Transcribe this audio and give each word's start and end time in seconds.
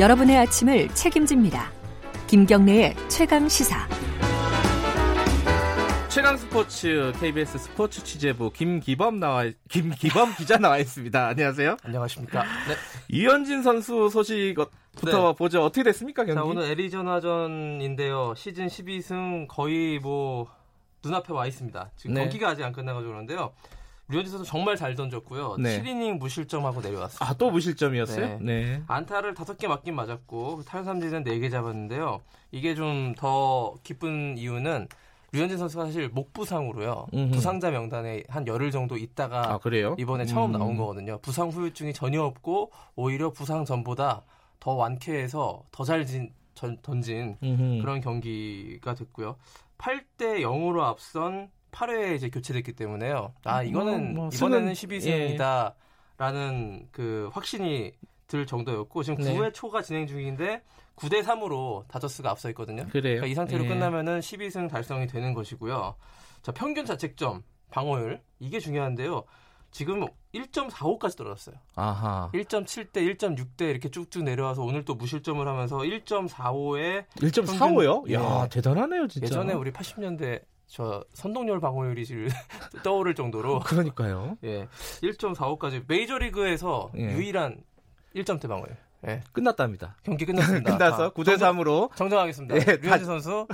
여러분의 0.00 0.38
아침을 0.38 0.88
책임집니다. 0.94 1.70
김경래의 2.26 2.96
최강 3.08 3.46
시사. 3.50 3.86
최강 6.08 6.38
스포츠 6.38 7.12
KBS 7.20 7.58
스포츠 7.58 8.02
취재부 8.02 8.50
김기범 8.50 9.20
나와 9.20 9.44
김기범 9.68 10.36
기자 10.40 10.56
나와 10.56 10.78
있습니다. 10.78 11.26
안녕하세요. 11.26 11.76
안녕하십니까. 11.82 12.42
네. 12.42 12.76
이현진 13.10 13.62
선수 13.62 14.08
소식 14.08 14.54
부터 14.96 15.32
네. 15.32 15.36
보죠. 15.36 15.62
어떻게 15.62 15.82
됐습니까 15.82 16.24
경기? 16.24 16.34
자, 16.34 16.44
오늘 16.44 16.70
애리조나전인데요. 16.70 18.32
시즌 18.38 18.68
12승 18.68 19.48
거의 19.48 19.98
뭐 19.98 20.46
눈앞에 21.04 21.34
와 21.34 21.46
있습니다. 21.46 21.90
지금 21.96 22.14
네. 22.14 22.22
경기가 22.22 22.48
아직 22.48 22.64
안 22.64 22.72
끝나가지고 22.72 23.10
그러는데요. 23.10 23.52
류현진 24.10 24.30
선수 24.32 24.44
정말 24.50 24.76
잘 24.76 24.94
던졌고요. 24.94 25.56
네. 25.58 25.80
7이닝 25.82 26.18
무실점하고 26.18 26.80
내려왔어요. 26.80 27.28
아, 27.28 27.34
또 27.34 27.50
무실점이었어요? 27.50 28.38
네. 28.38 28.38
네. 28.40 28.82
안타를 28.86 29.34
5개 29.34 29.66
맞긴 29.68 29.94
맞았고 29.94 30.62
탈삼진은 30.64 31.24
4개 31.24 31.50
잡았는데요. 31.50 32.20
이게 32.52 32.74
좀 32.74 33.14
더 33.16 33.74
기쁜 33.82 34.36
이유는 34.38 34.88
류현진 35.32 35.58
선수가 35.58 35.84
사실 35.86 36.08
목 36.08 36.32
부상으로요. 36.32 37.06
음흠. 37.14 37.30
부상자 37.32 37.70
명단에 37.70 38.24
한 38.28 38.46
열흘 38.48 38.70
정도 38.72 38.96
있다가 38.96 39.52
아, 39.54 39.58
그래요? 39.58 39.94
이번에 39.98 40.24
처음 40.26 40.52
음. 40.54 40.58
나온 40.58 40.76
거거든요. 40.76 41.18
부상 41.22 41.48
후유증이 41.50 41.92
전혀 41.92 42.22
없고 42.22 42.72
오히려 42.96 43.30
부상 43.30 43.64
전보다 43.64 44.22
더 44.58 44.72
완쾌해서 44.74 45.62
더 45.70 45.84
잘 45.84 46.04
던진 46.82 47.36
음흠. 47.42 47.80
그런 47.80 48.00
경기가 48.00 48.94
됐고요. 48.94 49.36
8대 49.78 50.40
0으로 50.40 50.80
앞선 50.82 51.48
8회에 51.70 52.16
이제 52.16 52.30
교체됐기 52.30 52.72
때문에요. 52.72 53.34
아 53.44 53.62
음, 53.62 53.66
이거는 53.66 54.14
뭐, 54.14 54.24
뭐, 54.24 54.30
이번에는 54.32 54.72
12승이다라는 54.72 56.80
예. 56.80 56.86
그 56.90 57.30
확신이 57.32 57.92
들 58.26 58.46
정도였고 58.46 59.02
지금 59.02 59.24
네. 59.24 59.34
9회 59.34 59.52
초가 59.52 59.82
진행 59.82 60.06
중인데 60.06 60.62
9대 60.96 61.24
3으로 61.24 61.86
다저스가 61.88 62.30
앞서 62.30 62.48
있거든요. 62.50 62.86
그래요? 62.86 63.16
그러니까 63.16 63.26
이 63.26 63.34
상태로 63.34 63.64
예. 63.64 63.68
끝나면은 63.68 64.20
12승 64.20 64.70
달성이 64.70 65.06
되는 65.06 65.34
것이고요. 65.34 65.96
자 66.42 66.52
평균 66.52 66.86
자책점 66.86 67.42
방어율 67.70 68.20
이게 68.38 68.60
중요한데요. 68.60 69.24
지금 69.72 70.04
1.45까지 70.34 71.16
떨어졌어요. 71.16 71.56
아하. 71.76 72.30
1.7대, 72.34 73.16
1.6대 73.16 73.70
이렇게 73.70 73.88
쭉쭉 73.88 74.24
내려와서 74.24 74.62
오늘 74.62 74.84
또 74.84 74.94
무실점을 74.94 75.46
하면서 75.46 75.78
1.45에 75.78 77.06
1.45요? 77.16 78.12
야, 78.12 78.44
예. 78.44 78.48
대단하네요, 78.48 79.08
진짜. 79.08 79.26
예전에 79.26 79.54
우리 79.54 79.70
80년대 79.70 80.42
저 80.70 81.04
선동열 81.14 81.58
방어율이 81.58 82.06
지금 82.06 82.28
떠오를 82.84 83.16
정도로 83.16 83.58
그러니까요. 83.60 84.38
예. 84.44 84.68
1.45까지 85.02 85.82
메이저리그에서 85.88 86.92
예. 86.96 87.12
유일한 87.12 87.60
1점대 88.14 88.48
방어율. 88.48 88.76
예. 89.08 89.20
끝났답니다. 89.32 89.96
경기 90.04 90.24
끝났습니다. 90.24 90.70
끝나서 90.78 91.10
9대 91.12 91.36
3으로 91.36 91.94
정정하겠습니다. 91.96 92.54
예, 92.54 92.76
류현진 92.76 93.04
선수 93.04 93.46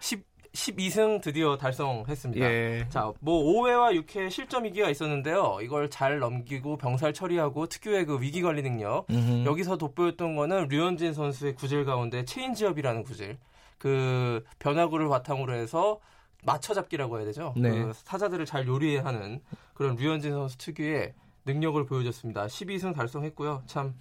10 0.00 0.24
12승 0.52 1.22
드디어 1.22 1.56
달성했습니다. 1.56 2.44
예. 2.44 2.86
자, 2.90 3.10
뭐 3.20 3.42
5회와 3.42 3.98
6회 4.04 4.30
실점 4.30 4.64
위기가 4.64 4.90
있었는데요. 4.90 5.58
이걸 5.62 5.88
잘 5.88 6.18
넘기고 6.18 6.76
병살 6.76 7.14
처리하고 7.14 7.68
특유의 7.68 8.04
그 8.04 8.20
위기 8.20 8.42
관리 8.42 8.60
능력. 8.62 9.06
음흠. 9.08 9.46
여기서 9.46 9.78
돋보였던 9.78 10.36
거는 10.36 10.68
류현진 10.68 11.14
선수의 11.14 11.54
구질 11.54 11.86
가운데 11.86 12.26
체인지업이라는 12.26 13.02
구질. 13.02 13.38
그 13.78 14.44
변화구를 14.58 15.08
바탕으로 15.08 15.54
해서 15.54 16.00
맞춰잡기라고 16.42 17.18
해야 17.18 17.24
되죠. 17.26 17.54
네. 17.56 17.70
그 17.70 17.92
타자들을 18.04 18.44
잘 18.46 18.66
요리하는 18.66 19.40
그런 19.74 19.96
류현진 19.96 20.32
선수 20.32 20.58
특유의 20.58 21.14
능력을 21.44 21.84
보여줬습니다. 21.86 22.46
12승 22.46 22.94
달성했고요. 22.94 23.62
참 23.66 23.94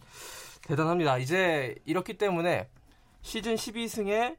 대단합니다. 0.64 1.18
이제 1.18 1.76
이렇기 1.86 2.18
때문에 2.18 2.68
시즌 3.22 3.56
12승에 3.56 4.38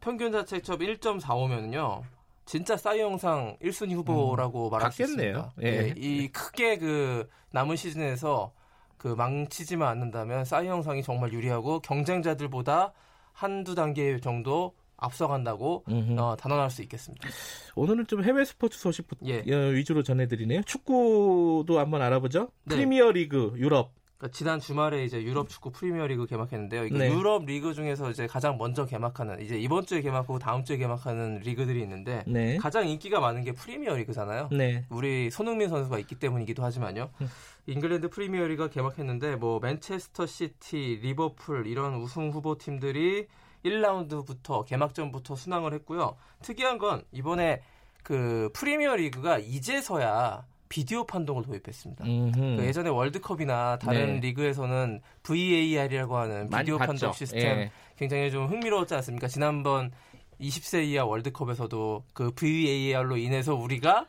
평균 0.00 0.32
자책점 0.32 0.78
1.45면요. 0.78 2.02
진짜 2.44 2.76
싸이 2.76 3.00
영상 3.00 3.56
1순위 3.62 3.94
후보라고 3.94 4.68
음, 4.68 4.70
말할 4.70 4.92
수 4.92 5.02
있습니다. 5.02 5.52
예. 5.62 5.66
예. 5.66 5.94
이 5.96 6.28
크게 6.28 6.78
그 6.78 7.28
남은 7.52 7.76
시즌에서 7.76 8.52
그 8.96 9.08
망치지만 9.08 9.88
않는다면 9.88 10.44
싸이 10.44 10.66
영상이 10.66 11.02
정말 11.02 11.32
유리하고 11.32 11.80
경쟁자들보다 11.80 12.92
한두 13.32 13.74
단계 13.74 14.18
정도 14.20 14.74
앞서간다고 15.04 15.84
어, 16.18 16.36
단언할 16.38 16.70
수 16.70 16.82
있겠습니다. 16.82 17.28
오늘은 17.74 18.06
좀 18.06 18.24
해외 18.24 18.44
스포츠 18.44 18.78
소식 18.78 19.06
예. 19.26 19.40
어, 19.52 19.68
위주로 19.70 20.02
전해드리네요. 20.02 20.62
축구도 20.62 21.78
한번 21.78 22.02
알아보죠. 22.02 22.48
네. 22.64 22.76
프리미어 22.76 23.12
리그 23.12 23.52
유럽 23.56 23.92
그러니까 24.22 24.36
지난 24.36 24.60
주말에 24.60 25.04
이제 25.04 25.20
유럽 25.20 25.48
축구 25.48 25.72
프리미어 25.72 26.06
리그 26.06 26.26
개막했는데요. 26.26 26.86
이게 26.86 26.96
네. 26.96 27.12
유럽 27.12 27.44
리그 27.44 27.74
중에서 27.74 28.08
이제 28.08 28.28
가장 28.28 28.56
먼저 28.56 28.86
개막하는 28.86 29.42
이제 29.42 29.58
이번 29.58 29.84
주에 29.84 30.00
개막하고 30.00 30.38
다음 30.38 30.62
주에 30.62 30.76
개막하는 30.76 31.40
리그들이 31.40 31.80
있는데 31.82 32.22
네. 32.28 32.56
가장 32.56 32.88
인기가 32.88 33.18
많은 33.18 33.42
게 33.42 33.50
프리미어 33.50 33.96
리그잖아요. 33.96 34.50
네. 34.52 34.84
우리 34.90 35.28
손흥민 35.28 35.68
선수가 35.68 35.98
있기 35.98 36.14
때문이기도 36.14 36.62
하지만요. 36.62 37.10
음. 37.20 37.28
잉글랜드 37.66 38.10
프리미어 38.10 38.44
리그가 38.44 38.70
개막했는데 38.70 39.36
뭐 39.36 39.58
맨체스터 39.60 40.26
시티, 40.26 41.00
리버풀 41.02 41.66
이런 41.66 41.94
우승 41.96 42.30
후보 42.30 42.56
팀들이 42.56 43.26
1라운드부터 43.64 44.64
개막전부터 44.66 45.36
순항을 45.36 45.74
했고요. 45.74 46.16
특이한 46.42 46.78
건 46.78 47.04
이번에 47.12 47.62
그 48.02 48.50
프리미어 48.52 48.96
리그가 48.96 49.38
이제서야 49.38 50.44
비디오 50.68 51.04
판독을 51.04 51.44
도입했습니다. 51.44 52.02
그 52.02 52.64
예전에 52.64 52.88
월드컵이나 52.88 53.78
다른 53.78 54.14
네. 54.14 54.20
리그에서는 54.20 55.02
VAR이라고 55.22 56.16
하는 56.16 56.48
비디오 56.48 56.78
판독 56.78 57.14
시스템 57.14 57.42
예. 57.42 57.70
굉장히 57.96 58.30
좀 58.30 58.46
흥미로웠지 58.46 58.94
않습니까? 58.94 59.28
지난번 59.28 59.92
20세 60.40 60.84
이하 60.86 61.04
월드컵에서도 61.04 62.04
그 62.14 62.30
VAR로 62.30 63.18
인해서 63.18 63.54
우리가 63.54 64.06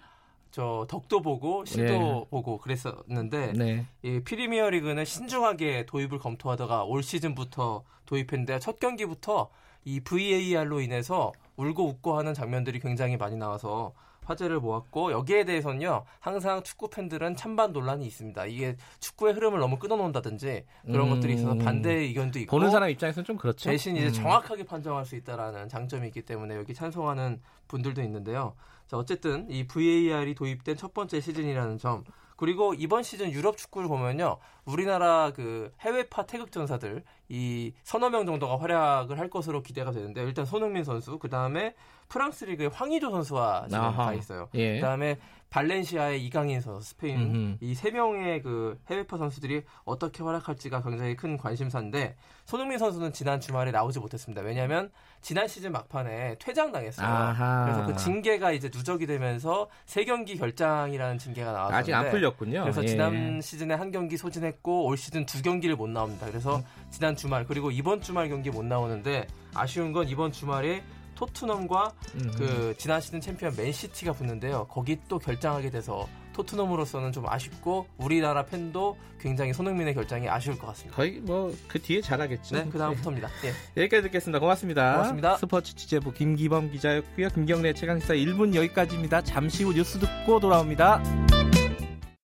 저 0.53 0.85
덕도 0.87 1.23
보고 1.23 1.65
실도 1.65 1.83
네. 1.83 2.25
보고 2.29 2.59
그랬었는데 2.59 3.53
네. 3.53 3.87
이 4.03 4.19
프리미어 4.19 4.69
리그는 4.69 5.03
신중하게 5.03 5.87
도입을 5.87 6.19
검토하다가 6.19 6.83
올 6.83 7.01
시즌부터 7.01 7.83
도입했는데 8.05 8.59
첫 8.59 8.79
경기부터 8.79 9.49
이 9.83 9.99
VAR로 10.01 10.79
인해서 10.79 11.31
울고 11.57 11.87
웃고 11.87 12.19
하는 12.19 12.35
장면들이 12.35 12.79
굉장히 12.81 13.17
많이 13.17 13.35
나와서 13.35 13.95
화제를 14.25 14.59
모았고 14.59 15.11
여기에 15.11 15.45
대해서는요 15.45 16.05
항상 16.19 16.63
축구 16.63 16.89
팬들은 16.89 17.35
찬반 17.35 17.73
논란이 17.73 18.05
있습니다. 18.05 18.45
이게 18.45 18.75
축구의 18.99 19.33
흐름을 19.33 19.59
너무 19.59 19.77
끊어놓는다든지 19.79 20.65
그런 20.85 21.07
음... 21.07 21.15
것들이 21.15 21.33
있어서 21.35 21.55
반대 21.55 21.93
의견도 21.93 22.39
있고 22.39 22.57
보는 22.57 22.71
사람 22.71 22.89
입장에서는 22.89 23.25
좀 23.25 23.37
그렇죠. 23.37 23.69
대신 23.69 23.95
이제 23.95 24.07
음... 24.07 24.13
정확하게 24.13 24.65
판정할 24.65 25.05
수 25.05 25.15
있다라는 25.15 25.69
장점이 25.69 26.07
있기 26.07 26.23
때문에 26.23 26.55
여기 26.55 26.73
찬성하는 26.73 27.41
분들도 27.67 28.01
있는데요. 28.01 28.55
자 28.87 28.97
어쨌든 28.97 29.49
이 29.49 29.67
VAR이 29.67 30.35
도입된 30.35 30.77
첫 30.77 30.93
번째 30.93 31.19
시즌이라는 31.19 31.77
점 31.77 32.03
그리고 32.35 32.73
이번 32.73 33.03
시즌 33.03 33.31
유럽 33.31 33.57
축구를 33.57 33.87
보면요. 33.87 34.37
우리나라 34.65 35.31
그 35.33 35.71
해외파 35.79 36.25
태극 36.25 36.51
전사들 36.51 37.03
이 37.35 37.73
서너 37.83 38.11
명 38.11 38.27
정도가 38.27 38.59
활약을 38.59 39.17
할 39.17 39.27
것으로 39.27 39.63
기대가 39.63 39.89
되는데 39.91 40.21
일단 40.21 40.45
손흥민 40.45 40.83
선수, 40.83 41.17
그다음에 41.17 41.73
프랑스 42.07 42.45
리그의 42.45 42.69
황의조 42.69 43.09
선수와 43.09 43.65
지금 43.69 43.83
아하. 43.83 44.05
가 44.05 44.13
있어요. 44.13 44.49
예. 44.53 44.75
그다음에 44.75 45.17
발렌시아의 45.49 46.23
이강인 46.25 46.61
선수, 46.61 46.89
스페인 46.89 47.57
이 47.61 47.73
세 47.75 47.91
명의 47.91 48.41
그 48.41 48.79
해외파 48.89 49.17
선수들이 49.17 49.63
어떻게 49.85 50.23
활약할지가 50.23 50.81
굉장히 50.81 51.15
큰 51.15 51.37
관심사인데 51.37 52.15
손흥민 52.45 52.77
선수는 52.79 53.13
지난 53.13 53.39
주말에 53.39 53.71
나오지 53.71 53.99
못했습니다. 53.99 54.41
왜냐하면 54.41 54.91
지난 55.21 55.47
시즌 55.47 55.71
막판에 55.71 56.35
퇴장당했어요. 56.39 57.07
아하. 57.07 57.65
그래서 57.65 57.85
그 57.85 57.95
징계가 57.95 58.51
이제 58.51 58.69
누적이 58.73 59.05
되면서 59.05 59.69
세 59.85 60.03
경기 60.05 60.37
결장이라는 60.37 61.17
징계가 61.19 61.51
나왔는데 61.51 61.77
아직 61.77 61.93
안 61.93 62.09
풀렸군요. 62.09 62.61
그래서 62.63 62.83
예. 62.83 62.87
지난 62.87 63.39
시즌에 63.41 63.73
한 63.75 63.91
경기 63.91 64.17
소진했고 64.17 64.85
올 64.85 64.97
시즌 64.97 65.25
두 65.25 65.41
경기를 65.43 65.75
못 65.75 65.87
나옵니다. 65.87 66.25
그래서 66.27 66.57
음. 66.57 66.63
지난 66.89 67.15
주말 67.23 67.45
그리고 67.45 67.71
이번 67.71 68.01
주말 68.01 68.27
경기 68.27 68.49
못 68.49 68.65
나오는데 68.65 69.27
아쉬운 69.53 69.93
건 69.93 70.09
이번 70.09 70.33
주말에 70.33 70.83
토트넘과 71.15 71.93
음. 72.15 72.31
그 72.35 72.75
지난 72.77 72.99
시즌 72.99 73.21
챔피언 73.21 73.55
맨시티가 73.55 74.11
붙는데요. 74.11 74.67
거기 74.69 74.99
또 75.07 75.19
결장하게 75.19 75.69
돼서 75.69 76.05
토트넘으로서는 76.33 77.11
좀 77.13 77.29
아쉽고 77.29 77.87
우리나라 77.97 78.43
팬도 78.43 78.97
굉장히 79.21 79.53
손흥민의 79.53 79.93
결장이 79.93 80.27
아쉬울 80.27 80.57
것 80.57 80.67
같습니다. 80.67 80.97
거의 80.97 81.21
뭐 81.21 81.53
그 81.69 81.79
뒤에 81.79 82.01
잘하겠죠. 82.01 82.55
네, 82.55 82.67
그 82.69 82.77
다음부터입니다. 82.77 83.29
예. 83.45 83.81
여기까지 83.83 84.03
듣겠습니다. 84.03 84.39
고맙습니다. 84.39 84.91
고맙습니다. 84.93 85.37
스포츠 85.37 85.75
취재부 85.75 86.11
김기범 86.11 86.71
기자였고요. 86.71 87.29
김경래 87.29 87.71
최강시사 87.73 88.15
1분 88.15 88.53
여기까지입니다. 88.55 89.21
잠시 89.21 89.63
후 89.63 89.73
뉴스 89.73 89.97
듣고 89.99 90.41
돌아옵니다. 90.41 91.01